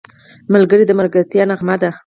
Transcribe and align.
ملګری 0.53 0.83
د 0.87 0.91
ملګرتیا 0.99 1.43
نغمه 1.49 1.75
ده 1.81 1.89